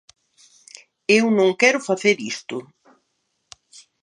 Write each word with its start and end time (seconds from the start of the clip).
Eu 1.19 1.25
non 1.37 1.57
quero 1.61 1.85
facer 1.89 2.15
isto. 2.33 2.57